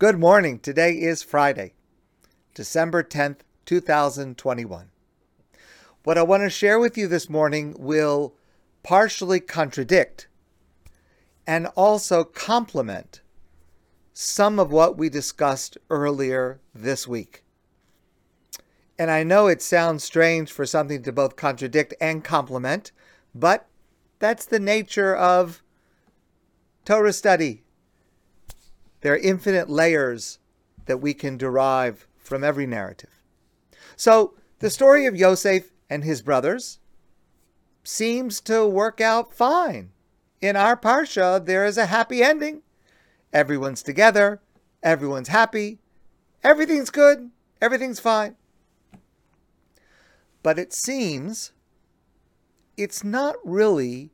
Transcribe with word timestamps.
Good 0.00 0.18
morning. 0.18 0.60
Today 0.60 0.92
is 0.94 1.22
Friday, 1.22 1.74
December 2.54 3.02
10th, 3.02 3.40
2021. 3.66 4.88
What 6.04 6.16
I 6.16 6.22
want 6.22 6.42
to 6.42 6.48
share 6.48 6.78
with 6.78 6.96
you 6.96 7.06
this 7.06 7.28
morning 7.28 7.76
will 7.78 8.34
partially 8.82 9.40
contradict 9.40 10.26
and 11.46 11.66
also 11.76 12.24
complement 12.24 13.20
some 14.14 14.58
of 14.58 14.72
what 14.72 14.96
we 14.96 15.10
discussed 15.10 15.76
earlier 15.90 16.60
this 16.74 17.06
week. 17.06 17.44
And 18.98 19.10
I 19.10 19.22
know 19.22 19.48
it 19.48 19.60
sounds 19.60 20.02
strange 20.02 20.50
for 20.50 20.64
something 20.64 21.02
to 21.02 21.12
both 21.12 21.36
contradict 21.36 21.92
and 22.00 22.24
complement, 22.24 22.90
but 23.34 23.66
that's 24.18 24.46
the 24.46 24.60
nature 24.60 25.14
of 25.14 25.62
Torah 26.86 27.12
study. 27.12 27.64
There 29.00 29.14
are 29.14 29.18
infinite 29.18 29.70
layers 29.70 30.38
that 30.86 30.98
we 30.98 31.14
can 31.14 31.36
derive 31.36 32.06
from 32.18 32.44
every 32.44 32.66
narrative. 32.66 33.22
So, 33.96 34.34
the 34.58 34.70
story 34.70 35.06
of 35.06 35.16
Yosef 35.16 35.70
and 35.88 36.04
his 36.04 36.22
brothers 36.22 36.78
seems 37.82 38.40
to 38.42 38.66
work 38.66 39.00
out 39.00 39.32
fine. 39.32 39.90
In 40.40 40.56
our 40.56 40.76
Parsha, 40.76 41.44
there 41.44 41.64
is 41.64 41.78
a 41.78 41.86
happy 41.86 42.22
ending. 42.22 42.62
Everyone's 43.32 43.82
together, 43.82 44.40
everyone's 44.82 45.28
happy, 45.28 45.78
everything's 46.42 46.90
good, 46.90 47.30
everything's 47.60 48.00
fine. 48.00 48.36
But 50.42 50.58
it 50.58 50.72
seems 50.72 51.52
it's 52.76 53.04
not 53.04 53.36
really 53.44 54.10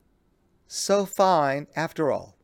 so 0.67 1.07
fine 1.07 1.69
after 1.77 2.11
all. 2.11 2.36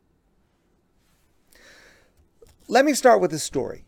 Let 2.67 2.85
me 2.85 2.93
start 2.93 3.19
with 3.19 3.33
a 3.33 3.39
story. 3.39 3.83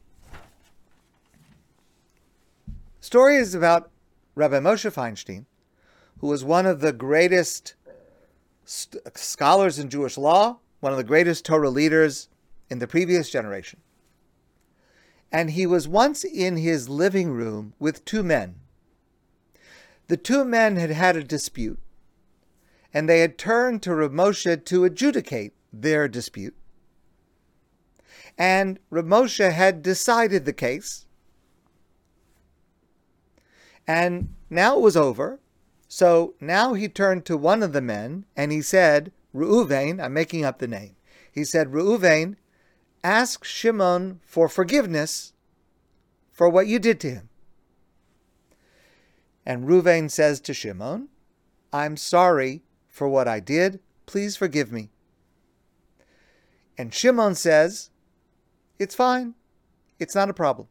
Story 3.00 3.38
is 3.38 3.56
about 3.56 3.90
Rabbi 4.36 4.60
Moshe 4.60 4.92
Feinstein, 4.92 5.46
who 6.20 6.28
was 6.28 6.44
one 6.44 6.66
of 6.66 6.82
the 6.82 6.92
greatest 6.92 7.76
st- 8.66 9.02
scholars 9.18 9.80
in 9.80 9.90
Jewish 9.90 10.18
law, 10.18 10.60
one 10.82 10.92
of 10.92 10.98
the 10.98 11.06
greatest 11.06 11.46
Torah 11.46 11.70
leaders 11.70 12.28
in 12.70 12.80
the 12.80 12.88
previous 12.88 13.30
generation. 13.30 13.80
And 15.32 15.52
he 15.52 15.66
was 15.66 15.88
once 15.88 16.26
in 16.26 16.58
his 16.58 16.90
living 16.90 17.32
room 17.32 17.74
with 17.80 18.04
two 18.04 18.24
men. 18.24 18.56
The 20.08 20.18
two 20.18 20.44
men 20.44 20.76
had 20.76 20.90
had 20.90 21.16
a 21.16 21.24
dispute, 21.24 21.80
and 22.94 23.08
they 23.08 23.22
had 23.22 23.38
turned 23.38 23.82
to 23.84 23.96
Rav 23.96 24.12
Moshe 24.12 24.66
to 24.66 24.84
adjudicate 24.84 25.54
their 25.72 26.10
dispute. 26.10 26.56
And 28.38 28.80
Moshe 28.92 29.52
had 29.52 29.82
decided 29.82 30.46
the 30.46 30.54
case, 30.54 31.06
and 33.88 34.36
now 34.50 34.78
it 34.78 34.82
was 34.82 34.98
over. 34.98 35.40
So 35.88 36.34
now 36.42 36.74
he 36.74 36.90
turned 36.90 37.26
to 37.26 37.38
one 37.38 37.64
of 37.64 37.72
the 37.72 37.82
men 37.82 38.26
and 38.36 38.52
he 38.52 38.62
said, 38.62 39.12
Reuven, 39.34 40.04
I'm 40.04 40.14
making 40.14 40.44
up 40.44 40.60
the 40.60 40.68
name. 40.68 40.96
He 41.32 41.44
said, 41.44 41.72
Reuven, 41.72 42.38
ask 43.04 43.44
Shimon 43.44 44.20
for 44.26 44.50
forgiveness 44.50 45.34
for 46.32 46.50
what 46.50 46.68
you 46.68 46.80
did 46.80 47.00
to 47.02 47.12
him. 47.12 47.30
And 49.46 49.68
Reuven 49.68 50.10
says 50.10 50.40
to 50.42 50.54
Shimon, 50.54 51.10
I'm 51.72 51.98
sorry 51.98 52.64
for 52.88 53.08
what 53.08 53.28
I 53.28 53.40
did. 53.40 53.80
Please 54.06 54.36
forgive 54.36 54.72
me. 54.72 54.90
And 56.78 56.94
Shimon 56.94 57.36
says, 57.36 57.92
It's 58.78 58.96
fine. 58.96 59.36
It's 60.00 60.16
not 60.16 60.30
a 60.30 60.34
problem. 60.34 60.68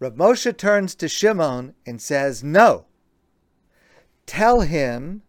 Rav 0.00 0.14
Moshe 0.14 0.56
turns 0.56 0.94
to 0.96 1.08
Shimon 1.08 1.74
and 1.84 2.00
says, 2.00 2.44
No. 2.44 2.86
Tell 4.26 4.60
him 4.60 5.22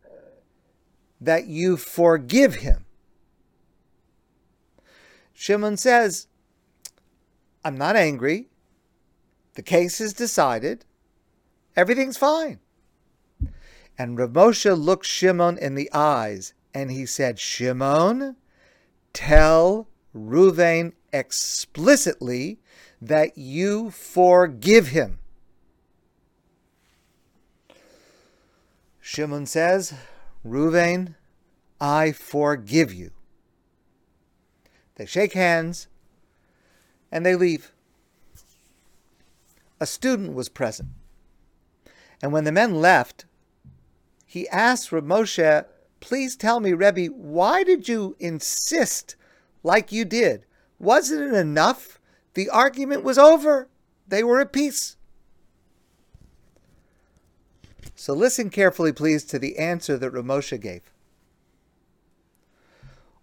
that 1.19 1.47
you 1.47 1.75
forgive 1.75 2.55
him. 2.55 2.85
Shimon 5.33 5.77
says, 5.77 6.27
I'm 7.63 7.77
not 7.77 7.95
angry. 7.95 8.49
The 9.55 9.61
case 9.61 9.99
is 9.99 10.13
decided. 10.13 10.85
Everything's 11.75 12.17
fine. 12.17 12.59
And 13.97 14.17
Rav 14.17 14.29
Moshe 14.31 14.77
looked 14.77 15.05
Shimon 15.05 15.57
in 15.57 15.75
the 15.75 15.89
eyes 15.93 16.53
and 16.73 16.91
he 16.91 17.05
said, 17.05 17.39
Shimon, 17.39 18.37
tell 19.11 19.88
Reuven 20.15 20.93
explicitly 21.13 22.59
that 23.01 23.37
you 23.37 23.91
forgive 23.91 24.87
him. 24.87 25.19
Shimon 28.99 29.45
says, 29.45 29.93
Reuven, 30.45 31.15
I 31.81 32.11
forgive 32.11 32.93
you. 32.93 33.11
They 34.95 35.05
shake 35.05 35.33
hands 35.33 35.87
and 37.11 37.25
they 37.25 37.35
leave. 37.35 37.71
A 39.79 39.85
student 39.85 40.33
was 40.33 40.49
present. 40.49 40.89
And 42.21 42.33
when 42.33 42.43
the 42.43 42.51
men 42.51 42.81
left, 42.81 43.25
he 44.25 44.47
asked 44.49 44.91
Moshe, 44.91 45.65
Please 46.01 46.35
tell 46.35 46.59
me, 46.59 46.73
Rebbe, 46.73 47.07
why 47.07 47.63
did 47.63 47.87
you 47.87 48.15
insist 48.19 49.15
like 49.63 49.91
you 49.91 50.05
did? 50.05 50.45
Wasn't 50.77 51.21
it 51.21 51.33
enough 51.33 51.99
the 52.33 52.49
argument 52.49 53.03
was 53.03 53.17
over. 53.17 53.69
They 54.07 54.23
were 54.23 54.39
at 54.39 54.53
peace. 54.53 54.95
So 57.95 58.13
listen 58.13 58.49
carefully, 58.49 58.93
please, 58.93 59.23
to 59.25 59.39
the 59.39 59.57
answer 59.57 59.97
that 59.97 60.11
Rav 60.11 60.23
Moshe 60.23 60.59
gave. 60.59 60.93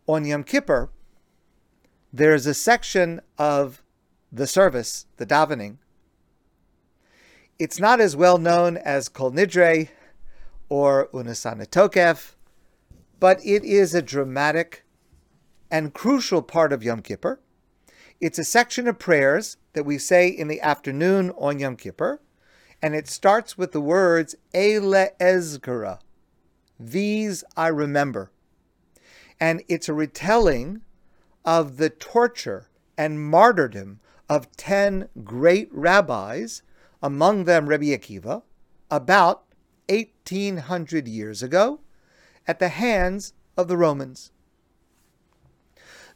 On 0.07 0.25
Yom 0.25 0.45
Kippur, 0.45 0.91
there 2.13 2.35
is 2.35 2.47
a 2.47 2.55
section 2.55 3.21
of 3.39 3.83
the 4.31 4.47
service, 4.47 5.07
the 5.17 5.27
davening. 5.27 5.79
It's 7.59 7.81
not 7.81 8.01
as 8.01 8.15
well 8.15 8.39
known 8.39 8.77
as 8.77 9.09
Kol 9.09 9.33
Nidre 9.33 9.89
or 10.69 11.09
Unetaneh 11.15 11.69
Tokef, 11.69 12.35
but 13.19 13.41
it 13.45 13.65
is 13.65 13.95
a 13.95 14.03
dramatic 14.03 14.85
and 15.71 15.95
crucial 15.95 16.43
part 16.43 16.73
of 16.73 16.83
Yom 16.83 17.03
Kippur. 17.03 17.41
It's 18.21 18.39
a 18.39 18.45
section 18.45 18.89
of 18.89 18.99
prayers 18.99 19.57
that 19.75 19.85
we 19.85 19.99
say 19.99 20.29
in 20.29 20.49
the 20.49 20.61
afternoon 20.61 21.33
on 21.37 21.59
Yom 21.59 21.77
Kippur, 21.77 22.21
and 22.81 22.95
it 22.95 23.09
starts 23.09 23.59
with 23.59 23.73
the 23.73 23.81
words 23.81 24.35
Ele 24.55 25.09
Ezkara. 25.21 25.99
These 26.79 27.45
I 27.57 27.69
remember. 27.69 28.31
And 29.39 29.63
it's 29.69 29.89
a 29.89 29.95
retelling 29.95 30.83
of 31.45 31.77
the 31.77 31.91
torture 31.91 32.69
and 32.97 33.21
martyrdom 33.21 34.01
of 34.29 34.55
10 34.57 35.09
great 35.23 35.69
rabbis, 35.73 36.63
among 37.03 37.45
them 37.45 37.69
Rabbi 37.69 37.87
Akiva, 37.87 38.43
about 38.91 39.45
1800 39.89 41.07
years 41.07 41.43
ago 41.43 41.81
at 42.47 42.59
the 42.59 42.69
hands 42.69 43.35
of 43.57 43.69
the 43.69 43.77
Romans. 43.77 44.33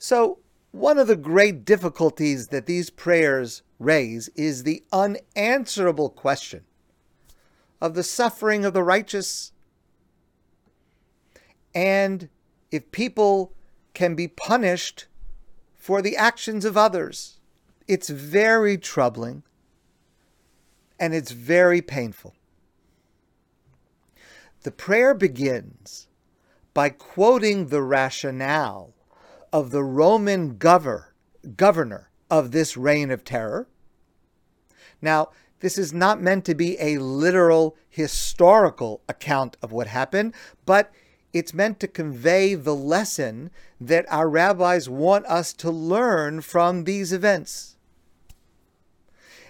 So 0.03 0.39
one 0.73 0.99
of 0.99 1.09
the 1.09 1.17
great 1.17 1.67
difficulties 1.67 2.49
that 2.49 2.65
these 2.65 2.89
prayers 2.89 3.63
raise 3.79 4.29
is 4.29 4.63
the 4.63 4.83
unanswerable 4.91 6.09
question 6.09 6.65
of 7.83 7.93
the 7.93 8.03
suffering 8.03 8.65
of 8.65 8.73
the 8.73 8.83
righteous. 8.83 9.53
And 11.75 12.31
if 12.71 12.91
people 12.93 13.53
can 13.93 14.15
be 14.15 14.27
punished 14.27 15.07
for 15.77 16.01
the 16.01 16.17
actions 16.17 16.65
of 16.65 16.79
others, 16.79 17.39
it's 17.87 18.09
very 18.09 18.79
troubling 18.79 19.43
and 20.99 21.15
it's 21.15 21.33
very 21.33 21.83
painful. 21.83 22.35
The 24.63 24.73
prayer 24.73 25.13
begins 25.13 26.09
by 26.73 26.89
quoting 26.89 27.67
the 27.67 27.83
rationale 27.83 28.95
of 29.53 29.71
the 29.71 29.83
Roman 29.83 30.57
governor, 30.57 31.15
governor 31.57 32.11
of 32.31 32.53
this 32.53 32.77
reign 32.77 33.11
of 33.11 33.25
terror. 33.25 33.69
Now, 35.03 35.31
this 35.61 35.77
is 35.77 35.93
not 35.93 36.23
meant 36.23 36.45
to 36.47 36.55
be 36.55 36.79
a 36.81 36.99
literal 36.99 37.77
historical 37.89 39.03
account 39.09 39.57
of 39.63 39.73
what 39.73 39.87
happened, 39.87 40.35
but 40.65 40.91
it's 41.33 41.55
meant 41.55 41.79
to 41.81 41.89
convey 41.89 42.55
the 42.55 42.75
lesson 42.75 43.51
that 43.81 44.07
our 44.09 44.29
rabbis 44.29 44.89
want 44.89 45.27
us 45.27 45.53
to 45.55 45.71
learn 45.71 46.41
from 46.41 46.85
these 46.85 47.13
events. 47.13 47.77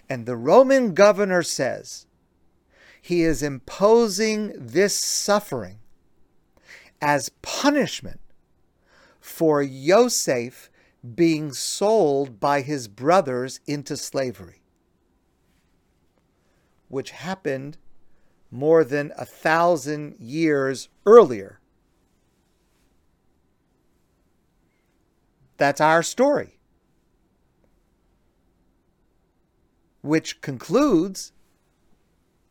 And 0.08 0.26
the 0.26 0.36
Roman 0.36 0.92
governor 0.92 1.42
says 1.42 2.06
he 3.00 3.22
is 3.22 3.42
imposing 3.42 4.52
this 4.56 4.94
suffering 4.94 5.78
as 7.00 7.30
punishment 7.40 8.20
for 9.30 9.62
Yosef 9.62 10.70
being 11.14 11.52
sold 11.52 12.38
by 12.40 12.60
his 12.60 12.88
brothers 12.88 13.60
into 13.66 13.96
slavery, 13.96 14.60
which 16.88 17.12
happened 17.12 17.78
more 18.50 18.84
than 18.84 19.12
a 19.16 19.24
thousand 19.24 20.16
years 20.18 20.88
earlier. 21.06 21.60
That's 25.56 25.80
our 25.80 26.02
story, 26.02 26.58
which 30.02 30.40
concludes 30.40 31.32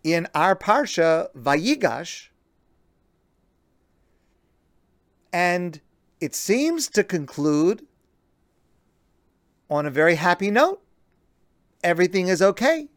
in 0.03 0.27
our 0.33 0.55
Parsha, 0.55 1.27
Vayigash, 1.35 2.29
and 5.31 5.81
it 6.19 6.35
seems 6.35 6.87
to 6.89 7.03
conclude 7.03 7.85
on 9.69 9.85
a 9.85 9.91
very 9.91 10.15
happy 10.15 10.51
note. 10.51 10.81
Everything 11.83 12.27
is 12.27 12.41
okay. 12.41 12.87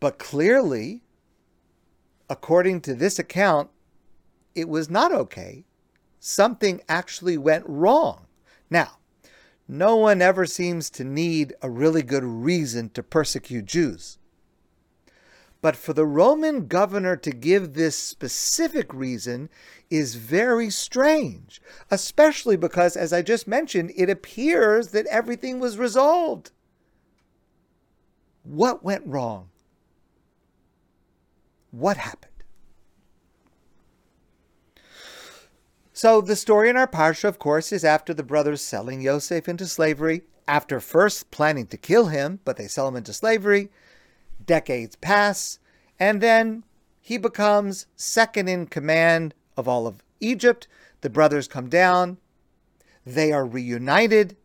But 0.00 0.18
clearly, 0.18 1.02
according 2.28 2.82
to 2.82 2.94
this 2.94 3.18
account, 3.18 3.70
it 4.54 4.68
was 4.68 4.90
not 4.90 5.12
okay. 5.12 5.64
Something 6.20 6.82
actually 6.88 7.38
went 7.38 7.64
wrong. 7.66 8.26
Now, 8.70 8.98
no 9.66 9.96
one 9.96 10.20
ever 10.20 10.46
seems 10.46 10.90
to 10.90 11.04
need 11.04 11.54
a 11.62 11.70
really 11.70 12.02
good 12.02 12.24
reason 12.24 12.90
to 12.90 13.02
persecute 13.02 13.66
Jews. 13.66 14.17
But 15.60 15.76
for 15.76 15.92
the 15.92 16.06
Roman 16.06 16.66
governor 16.66 17.16
to 17.16 17.32
give 17.32 17.74
this 17.74 17.98
specific 17.98 18.94
reason 18.94 19.48
is 19.90 20.14
very 20.14 20.70
strange, 20.70 21.60
especially 21.90 22.56
because, 22.56 22.96
as 22.96 23.12
I 23.12 23.22
just 23.22 23.48
mentioned, 23.48 23.92
it 23.96 24.08
appears 24.08 24.88
that 24.88 25.06
everything 25.06 25.58
was 25.58 25.76
resolved. 25.76 26.52
What 28.44 28.84
went 28.84 29.04
wrong? 29.04 29.48
What 31.70 31.96
happened? 31.96 32.32
So, 35.92 36.20
the 36.20 36.36
story 36.36 36.70
in 36.70 36.76
our 36.76 36.86
parsha, 36.86 37.24
of 37.24 37.40
course, 37.40 37.72
is 37.72 37.84
after 37.84 38.14
the 38.14 38.22
brothers 38.22 38.62
selling 38.62 39.00
Yosef 39.00 39.48
into 39.48 39.66
slavery, 39.66 40.22
after 40.46 40.78
first 40.78 41.32
planning 41.32 41.66
to 41.66 41.76
kill 41.76 42.06
him, 42.06 42.38
but 42.44 42.56
they 42.56 42.68
sell 42.68 42.86
him 42.86 42.94
into 42.94 43.12
slavery 43.12 43.70
decades 44.48 44.96
pass, 44.96 45.60
and 46.00 46.20
then 46.20 46.64
he 47.00 47.16
becomes 47.16 47.86
second 47.94 48.48
in 48.48 48.66
command 48.66 49.34
of 49.56 49.68
all 49.68 49.86
of 49.86 50.02
Egypt. 50.18 50.66
The 51.02 51.10
brothers 51.10 51.46
come 51.46 51.68
down, 51.68 52.18
they 53.06 53.30
are 53.30 53.46
reunited. 53.46 54.36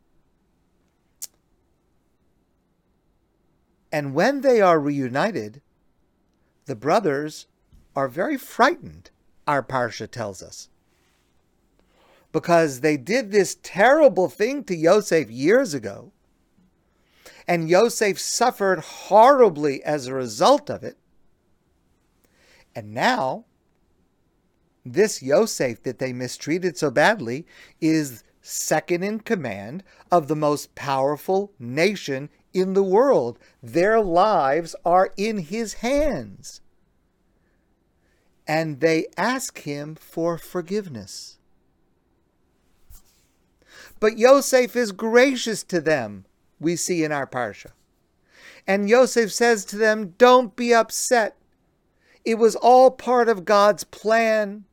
And 3.91 4.13
when 4.13 4.41
they 4.41 4.61
are 4.61 4.79
reunited, 4.79 5.61
the 6.65 6.75
brothers 6.75 7.47
are 7.95 8.07
very 8.07 8.37
frightened, 8.37 9.09
our 9.47 9.63
Parsha 9.63 10.09
tells 10.09 10.41
us. 10.41 10.69
Because 12.31 12.79
they 12.79 12.97
did 12.97 13.31
this 13.31 13.57
terrible 13.61 14.29
thing 14.29 14.63
to 14.63 14.75
Yosef 14.75 15.29
years 15.29 15.73
ago 15.73 16.11
and 17.47 17.69
Yosef 17.69 18.19
suffered 18.19 18.79
horribly 18.79 19.83
as 19.83 20.07
a 20.07 20.13
result 20.13 20.69
of 20.69 20.83
it. 20.83 20.97
And 22.75 22.93
now, 22.93 23.45
this 24.85 25.21
Yosef 25.21 25.83
that 25.83 25.99
they 25.99 26.13
mistreated 26.13 26.77
so 26.77 26.91
badly 26.91 27.45
is 27.79 28.23
second 28.41 29.03
in 29.03 29.19
command 29.19 29.83
of 30.11 30.27
the 30.27 30.35
most 30.35 30.75
powerful 30.75 31.53
nation 31.59 32.29
in 32.53 32.73
the 32.73 32.83
world. 32.83 33.39
Their 33.61 34.01
lives 34.01 34.75
are 34.85 35.11
in 35.17 35.39
his 35.39 35.75
hands. 35.75 36.61
And 38.45 38.81
they 38.81 39.07
ask 39.15 39.59
him 39.59 39.95
for 39.95 40.37
forgiveness. 40.37 41.37
But 43.99 44.17
Yosef 44.17 44.75
is 44.75 44.91
gracious 44.91 45.63
to 45.63 45.79
them 45.79 46.25
we 46.63 46.75
see 46.75 47.03
in 47.03 47.11
our 47.11 47.27
parsha. 47.27 47.71
And 48.65 48.89
Yosef 48.89 49.31
says 49.31 49.65
to 49.65 49.77
them, 49.77 50.15
Don't 50.17 50.55
be 50.55 50.73
upset. 50.73 51.37
It 52.25 52.35
was 52.35 52.55
all 52.55 52.91
part 52.91 53.27
of 53.27 53.45
God's 53.45 53.83
plan. 53.83 54.63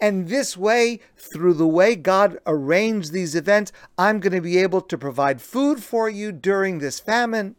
And 0.00 0.28
this 0.28 0.56
way, 0.56 0.98
through 1.16 1.54
the 1.54 1.66
way 1.66 1.94
God 1.94 2.38
arranged 2.46 3.12
these 3.12 3.36
events, 3.36 3.70
I'm 3.96 4.18
going 4.18 4.32
to 4.32 4.40
be 4.40 4.58
able 4.58 4.80
to 4.80 4.98
provide 4.98 5.40
food 5.40 5.82
for 5.82 6.08
you 6.08 6.32
during 6.32 6.78
this 6.78 6.98
famine. 6.98 7.54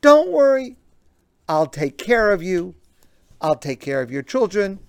Don't 0.00 0.30
worry. 0.30 0.76
I'll 1.48 1.66
take 1.66 1.96
care 1.96 2.30
of 2.30 2.42
you. 2.42 2.74
I'll 3.40 3.56
take 3.56 3.80
care 3.80 4.02
of 4.02 4.10
your 4.10 4.22
children. 4.22 4.80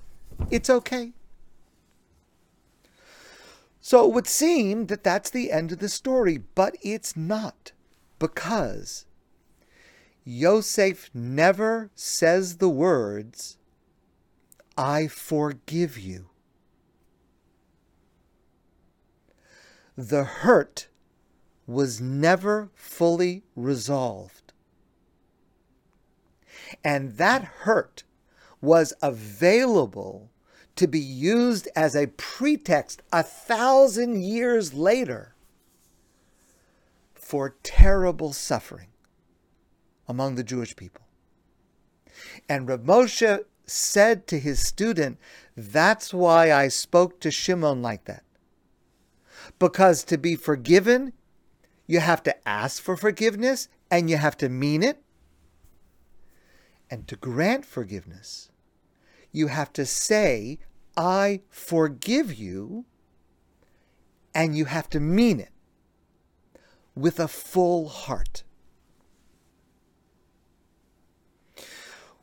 It's 0.52 0.70
okay. 0.70 1.14
So 3.90 4.06
it 4.06 4.14
would 4.14 4.28
seem 4.28 4.86
that 4.86 5.04
that's 5.04 5.32
the 5.32 5.52
end 5.52 5.72
of 5.72 5.80
the 5.80 5.90
story, 5.90 6.38
but 6.54 6.76
it's 6.84 7.18
not, 7.18 7.72
because 8.20 9.08
Yosef 10.24 11.10
never 11.12 11.90
says 11.96 12.58
the 12.58 12.70
words, 12.70 13.58
I 14.78 15.08
forgive 15.08 15.98
you. 15.98 16.30
The 19.98 20.24
hurt 20.24 20.88
was 21.66 22.00
never 22.00 22.70
fully 22.76 23.42
resolved. 23.56 24.54
And 26.84 27.18
that 27.18 27.44
hurt 27.66 28.04
was 28.62 28.94
available 29.02 30.30
to 30.80 30.88
be 30.88 31.00
used 31.00 31.68
as 31.76 31.94
a 31.94 32.08
pretext 32.08 33.02
a 33.12 33.22
thousand 33.22 34.22
years 34.22 34.74
later 34.74 35.36
for 37.14 37.58
terrible 37.64 38.32
suffering 38.32 38.88
among 40.08 40.36
the 40.36 40.44
Jewish 40.44 40.78
people. 40.78 41.04
And 42.48 42.68
Rav 42.70 42.80
Moshe 42.80 43.44
said 43.66 44.26
to 44.28 44.40
his 44.40 44.66
student, 44.66 45.18
That's 45.56 46.14
why 46.14 46.54
I 46.54 46.70
spoke 46.70 47.20
to 47.20 47.30
Shimon 47.30 47.82
like 47.82 48.06
that. 48.06 48.24
Because 49.60 50.06
to 50.06 50.18
be 50.18 50.38
forgiven, 50.38 51.12
you 51.88 52.00
have 52.00 52.24
to 52.24 52.48
ask 52.48 52.82
for 52.82 52.96
forgiveness 52.96 53.68
and 53.92 54.10
you 54.10 54.16
have 54.16 54.38
to 54.38 54.48
mean 54.48 54.82
it. 54.82 55.04
And 56.90 57.06
to 57.10 57.18
grant 57.18 57.66
forgiveness, 57.66 58.50
you 59.32 59.48
have 59.48 59.72
to 59.74 59.86
say, 59.86 60.60
I 60.98 61.42
forgive 61.50 62.34
you, 62.34 62.86
and 64.34 64.56
you 64.56 64.66
have 64.66 64.90
to 64.90 65.00
mean 65.00 65.40
it 65.40 65.52
with 66.96 67.20
a 67.20 67.28
full 67.28 67.88
heart. 67.90 68.44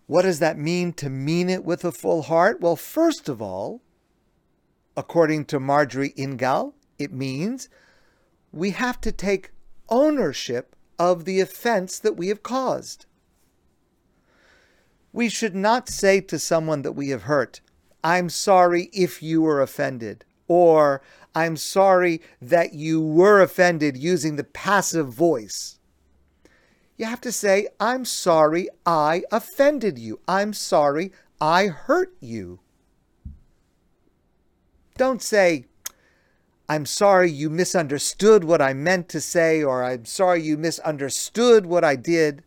What 0.06 0.22
does 0.22 0.38
that 0.38 0.58
mean 0.58 0.92
to 0.94 1.10
mean 1.10 1.48
it 1.48 1.64
with 1.64 1.84
a 1.84 1.90
full 1.90 2.22
heart? 2.22 2.60
Well, 2.60 2.76
first 2.76 3.28
of 3.28 3.42
all, 3.42 3.82
according 4.96 5.46
to 5.46 5.58
Marjorie 5.58 6.12
Ingall, 6.16 6.74
it 6.98 7.12
means 7.12 7.68
we 8.52 8.70
have 8.70 9.00
to 9.00 9.12
take 9.12 9.50
ownership 9.88 10.76
of 10.98 11.24
the 11.24 11.40
offense 11.40 11.98
that 11.98 12.16
we 12.16 12.28
have 12.28 12.42
caused. 12.42 13.06
We 15.16 15.30
should 15.30 15.54
not 15.54 15.88
say 15.88 16.20
to 16.20 16.38
someone 16.38 16.82
that 16.82 16.92
we 16.92 17.08
have 17.08 17.22
hurt, 17.22 17.62
I'm 18.04 18.28
sorry 18.28 18.90
if 18.92 19.22
you 19.22 19.40
were 19.40 19.62
offended, 19.62 20.26
or 20.46 21.00
I'm 21.34 21.56
sorry 21.56 22.20
that 22.42 22.74
you 22.74 23.00
were 23.00 23.40
offended 23.40 23.96
using 23.96 24.36
the 24.36 24.44
passive 24.44 25.08
voice. 25.08 25.78
You 26.98 27.06
have 27.06 27.22
to 27.22 27.32
say, 27.32 27.68
I'm 27.80 28.04
sorry 28.04 28.68
I 28.84 29.22
offended 29.32 29.98
you. 29.98 30.20
I'm 30.28 30.52
sorry 30.52 31.12
I 31.40 31.68
hurt 31.68 32.14
you. 32.20 32.60
Don't 34.98 35.22
say, 35.22 35.64
I'm 36.68 36.84
sorry 36.84 37.30
you 37.30 37.48
misunderstood 37.48 38.44
what 38.44 38.60
I 38.60 38.74
meant 38.74 39.08
to 39.08 39.22
say, 39.22 39.62
or 39.62 39.82
I'm 39.82 40.04
sorry 40.04 40.42
you 40.42 40.58
misunderstood 40.58 41.64
what 41.64 41.84
I 41.84 41.96
did. 41.96 42.42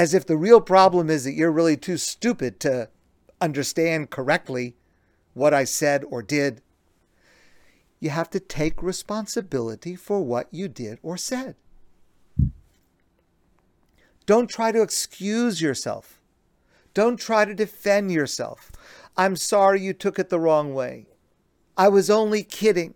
As 0.00 0.14
if 0.14 0.24
the 0.24 0.38
real 0.38 0.62
problem 0.62 1.10
is 1.10 1.24
that 1.24 1.34
you're 1.34 1.52
really 1.52 1.76
too 1.76 1.98
stupid 1.98 2.58
to 2.60 2.88
understand 3.38 4.08
correctly 4.08 4.74
what 5.34 5.52
I 5.52 5.64
said 5.64 6.04
or 6.04 6.22
did. 6.22 6.62
You 7.98 8.08
have 8.08 8.30
to 8.30 8.40
take 8.40 8.82
responsibility 8.82 9.94
for 9.96 10.22
what 10.22 10.48
you 10.50 10.68
did 10.68 11.00
or 11.02 11.18
said. 11.18 11.54
Don't 14.24 14.48
try 14.48 14.72
to 14.72 14.80
excuse 14.80 15.60
yourself. 15.60 16.18
Don't 16.94 17.18
try 17.18 17.44
to 17.44 17.52
defend 17.54 18.10
yourself. 18.10 18.72
I'm 19.18 19.36
sorry 19.36 19.82
you 19.82 19.92
took 19.92 20.18
it 20.18 20.30
the 20.30 20.40
wrong 20.40 20.72
way. 20.72 21.08
I 21.76 21.88
was 21.88 22.08
only 22.08 22.42
kidding. 22.42 22.94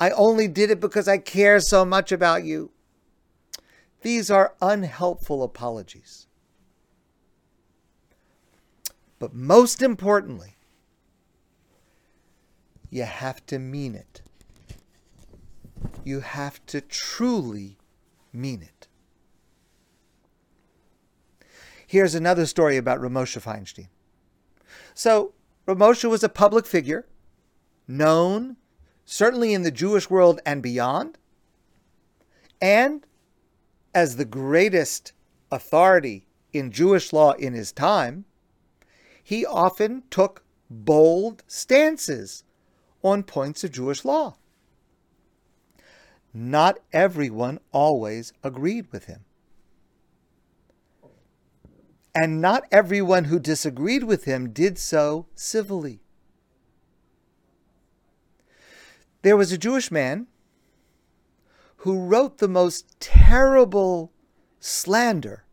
I 0.00 0.10
only 0.10 0.48
did 0.48 0.72
it 0.72 0.80
because 0.80 1.06
I 1.06 1.18
care 1.18 1.60
so 1.60 1.84
much 1.84 2.10
about 2.10 2.42
you. 2.42 2.72
These 4.02 4.30
are 4.30 4.54
unhelpful 4.60 5.42
apologies. 5.42 6.26
But 9.18 9.32
most 9.32 9.80
importantly, 9.80 10.56
you 12.90 13.04
have 13.04 13.46
to 13.46 13.58
mean 13.58 13.94
it. 13.94 14.22
You 16.04 16.20
have 16.20 16.64
to 16.66 16.80
truly 16.80 17.78
mean 18.32 18.62
it. 18.62 18.88
Here's 21.86 22.14
another 22.14 22.46
story 22.46 22.76
about 22.76 23.00
Rav 23.00 23.12
Moshe 23.12 23.40
Feinstein. 23.40 23.88
So, 24.94 25.32
Rav 25.66 25.78
Moshe 25.78 26.08
was 26.08 26.24
a 26.24 26.28
public 26.28 26.66
figure, 26.66 27.06
known 27.86 28.56
certainly 29.04 29.54
in 29.54 29.62
the 29.62 29.70
Jewish 29.70 30.10
world 30.10 30.40
and 30.44 30.62
beyond, 30.62 31.18
and 32.60 33.06
as 33.94 34.16
the 34.16 34.24
greatest 34.24 35.12
authority 35.50 36.26
in 36.52 36.70
Jewish 36.70 37.12
law 37.12 37.32
in 37.32 37.52
his 37.52 37.72
time, 37.72 38.24
he 39.22 39.46
often 39.46 40.02
took 40.10 40.44
bold 40.70 41.42
stances 41.46 42.44
on 43.02 43.22
points 43.22 43.64
of 43.64 43.72
Jewish 43.72 44.04
law. 44.04 44.36
Not 46.34 46.78
everyone 46.92 47.58
always 47.72 48.32
agreed 48.42 48.90
with 48.90 49.04
him. 49.04 49.24
And 52.14 52.40
not 52.40 52.64
everyone 52.70 53.24
who 53.24 53.38
disagreed 53.38 54.04
with 54.04 54.24
him 54.24 54.50
did 54.50 54.78
so 54.78 55.26
civilly. 55.34 56.00
There 59.22 59.36
was 59.36 59.52
a 59.52 59.58
Jewish 59.58 59.90
man 59.90 60.26
who 61.82 61.98
wrote 61.98 62.38
the 62.38 62.46
most 62.46 62.86
terrible 63.00 64.12
slander 64.60 65.44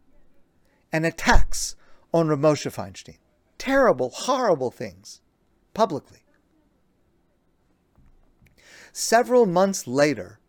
and 0.92 1.04
attacks 1.04 1.76
on 2.14 2.28
Rav 2.28 2.38
Moshe 2.38 2.72
Feinstein. 2.72 3.18
Terrible, 3.58 4.12
horrible 4.12 4.70
things, 4.70 5.22
publicly. 5.74 6.20
Several 8.94 9.48
months 9.48 9.88
later, 9.88 10.40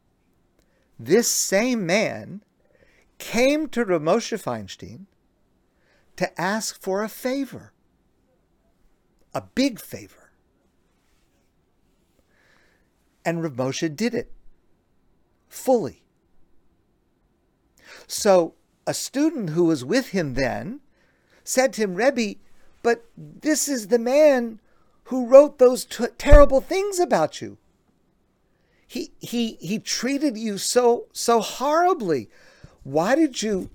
this 0.98 1.28
same 1.28 1.86
man 1.86 2.42
came 3.16 3.66
to 3.68 3.82
Rav 3.82 4.02
Moshe 4.02 4.38
Feinstein 4.38 5.06
to 6.16 6.38
ask 6.38 6.78
for 6.78 7.02
a 7.02 7.08
favor, 7.08 7.72
a 9.32 9.40
big 9.40 9.80
favor. 9.80 10.32
And 13.24 13.42
Rav 13.42 13.54
Moshe 13.54 13.96
did 13.96 14.12
it 14.12 14.30
fully. 15.50 16.02
So 18.06 18.54
a 18.86 18.94
student 18.94 19.50
who 19.50 19.64
was 19.64 19.84
with 19.84 20.08
him 20.08 20.34
then 20.34 20.80
said 21.44 21.74
to 21.74 21.82
him, 21.82 21.94
Rebbe, 21.94 22.38
but 22.82 23.04
this 23.16 23.68
is 23.68 23.88
the 23.88 23.98
man 23.98 24.60
who 25.04 25.26
wrote 25.26 25.58
those 25.58 25.84
t- 25.84 26.06
terrible 26.16 26.60
things 26.60 26.98
about 26.98 27.42
you. 27.42 27.58
He, 28.86 29.12
he, 29.20 29.58
he 29.60 29.78
treated 29.78 30.36
you 30.36 30.58
so, 30.58 31.06
so 31.12 31.40
horribly. 31.40 32.28
Why 32.82 33.14
did 33.14 33.42
you 33.42 33.70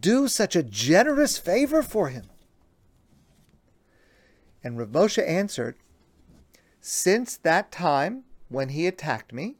do 0.00 0.26
such 0.28 0.56
a 0.56 0.62
generous 0.62 1.38
favor 1.38 1.82
for 1.82 2.08
him? 2.08 2.24
And 4.64 4.78
Rav 4.78 4.88
Moshe 4.88 5.26
answered, 5.26 5.76
Since 6.80 7.36
that 7.38 7.70
time 7.70 8.24
when 8.48 8.70
he 8.70 8.86
attacked 8.86 9.32
me, 9.32 9.56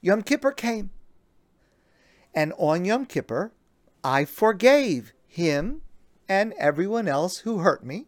Yom 0.00 0.22
Kippur 0.22 0.52
came. 0.52 0.90
And 2.34 2.52
on 2.56 2.84
Yom 2.84 3.06
Kippur, 3.06 3.52
I 4.04 4.24
forgave 4.24 5.12
him 5.26 5.82
and 6.28 6.52
everyone 6.58 7.08
else 7.08 7.38
who 7.38 7.58
hurt 7.58 7.84
me, 7.84 8.06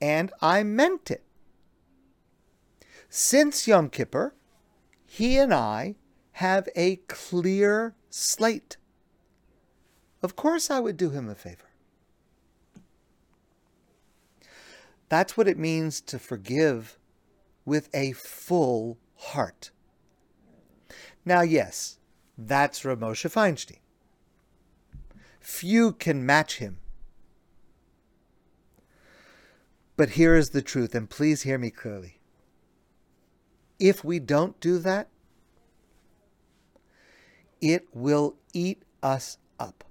and 0.00 0.30
I 0.40 0.62
meant 0.62 1.10
it. 1.10 1.24
Since 3.08 3.66
Yom 3.66 3.88
Kippur, 3.88 4.34
he 5.06 5.38
and 5.38 5.52
I 5.52 5.96
have 6.32 6.68
a 6.76 6.96
clear 7.08 7.94
slate. 8.10 8.76
Of 10.22 10.36
course, 10.36 10.70
I 10.70 10.80
would 10.80 10.96
do 10.96 11.10
him 11.10 11.28
a 11.28 11.34
favor. 11.34 11.70
That's 15.08 15.36
what 15.36 15.48
it 15.48 15.58
means 15.58 16.00
to 16.02 16.18
forgive 16.18 16.98
with 17.64 17.88
a 17.94 18.12
full 18.12 18.98
heart. 19.16 19.70
Now, 21.28 21.42
yes, 21.42 21.98
that's 22.38 22.86
Rav 22.86 23.00
Moshe 23.00 23.30
Feinstein. 23.30 23.80
Few 25.38 25.92
can 25.92 26.24
match 26.24 26.56
him. 26.56 26.78
But 29.94 30.10
here 30.10 30.34
is 30.34 30.50
the 30.50 30.62
truth, 30.62 30.94
and 30.94 31.10
please 31.10 31.42
hear 31.42 31.58
me 31.58 31.70
clearly. 31.70 32.18
If 33.78 34.02
we 34.02 34.18
don't 34.18 34.58
do 34.58 34.78
that, 34.78 35.08
it 37.60 37.86
will 37.92 38.36
eat 38.54 38.82
us 39.02 39.36
up. 39.60 39.84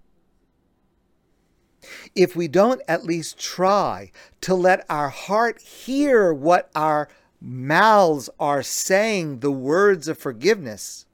If 2.15 2.35
we 2.35 2.47
don't 2.47 2.81
at 2.87 3.05
least 3.05 3.37
try 3.37 4.09
to 4.41 4.55
let 4.55 4.87
our 4.89 5.09
heart 5.09 5.61
hear 5.61 6.33
what 6.33 6.71
our 6.73 7.09
mouths 7.39 8.27
are 8.39 8.63
saying, 8.63 9.41
the 9.41 9.51
words 9.51 10.07
of 10.07 10.17
forgiveness, 10.17 11.05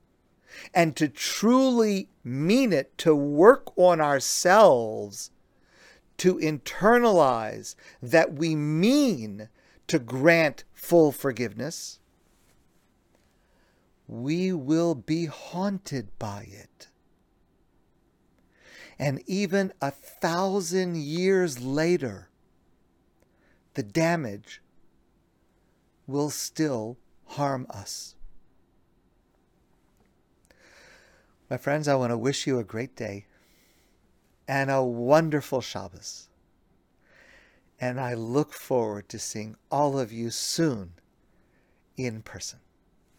and 0.74 0.96
to 0.96 1.08
truly 1.08 2.10
mean 2.24 2.72
it, 2.74 2.98
to 3.00 3.16
work 3.16 3.78
on 3.78 4.00
ourselves, 4.00 5.32
to 6.18 6.36
internalize 6.36 7.76
that 8.02 8.34
we 8.34 8.56
mean 8.56 9.50
to 9.88 10.00
grant 10.00 10.64
full 10.74 11.12
forgiveness, 11.12 12.00
we 14.08 14.54
will 14.54 14.96
be 14.96 15.26
haunted 15.26 16.08
by 16.20 16.48
it. 16.50 16.88
And 19.00 19.22
even 19.26 19.74
a 19.82 19.92
thousand 19.92 20.98
years 20.98 21.62
later, 21.62 22.30
the 23.74 23.84
damage 23.84 24.62
will 26.06 26.30
still 26.30 26.98
harm 27.26 27.66
us. 27.70 28.16
My 31.54 31.58
friends, 31.58 31.88
I 31.88 31.94
want 31.94 32.10
to 32.10 32.18
wish 32.18 32.48
you 32.48 32.58
a 32.58 32.64
great 32.64 32.96
day 32.96 33.28
and 34.48 34.72
a 34.72 34.82
wonderful 34.82 35.62
Shabbos. 35.62 36.28
And 37.80 38.00
I 38.00 38.16
look 38.16 38.54
forward 38.54 39.08
to 39.10 39.20
seeing 39.20 39.56
all 39.70 40.00
of 40.00 40.12
you 40.12 40.32
soon 40.32 40.94
in 41.96 42.24
person. 42.24 42.58